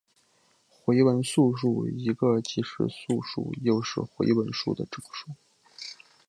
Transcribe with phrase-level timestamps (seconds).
[0.67, 5.35] 回文素数是一个既是素数又是回文数的整数。